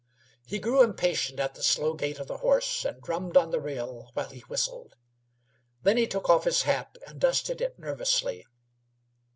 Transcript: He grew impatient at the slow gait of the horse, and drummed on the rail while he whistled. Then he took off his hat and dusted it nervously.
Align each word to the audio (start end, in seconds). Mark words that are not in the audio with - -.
He 0.47 0.57
grew 0.57 0.81
impatient 0.81 1.39
at 1.39 1.53
the 1.53 1.61
slow 1.61 1.93
gait 1.93 2.17
of 2.17 2.25
the 2.25 2.37
horse, 2.39 2.85
and 2.85 2.99
drummed 3.03 3.37
on 3.37 3.51
the 3.51 3.59
rail 3.59 4.09
while 4.15 4.29
he 4.29 4.39
whistled. 4.39 4.95
Then 5.83 5.95
he 5.97 6.07
took 6.07 6.27
off 6.27 6.45
his 6.45 6.63
hat 6.63 6.97
and 7.05 7.19
dusted 7.21 7.61
it 7.61 7.77
nervously. 7.77 8.47